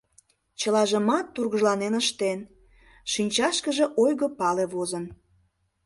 Чылажымат 0.59 1.25
тургыжланен 1.33 1.93
ыштен, 2.01 2.39
шинчашкыже 3.11 3.85
ойго 4.03 4.27
пале 4.39 4.65
возын. 4.73 5.05